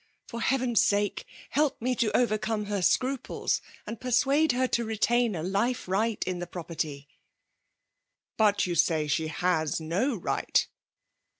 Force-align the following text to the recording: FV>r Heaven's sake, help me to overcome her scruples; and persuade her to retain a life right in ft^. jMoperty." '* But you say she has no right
FV>r 0.29 0.41
Heaven's 0.41 0.83
sake, 0.83 1.25
help 1.51 1.79
me 1.79 1.93
to 1.97 2.17
overcome 2.17 2.65
her 2.65 2.81
scruples; 2.81 3.61
and 3.85 4.01
persuade 4.01 4.51
her 4.51 4.67
to 4.69 4.83
retain 4.83 5.35
a 5.35 5.43
life 5.43 5.87
right 5.87 6.23
in 6.25 6.39
ft^. 6.39 6.47
jMoperty." 6.47 7.05
'* 7.71 8.35
But 8.35 8.65
you 8.65 8.73
say 8.73 9.07
she 9.07 9.27
has 9.27 9.79
no 9.79 10.15
right 10.15 10.67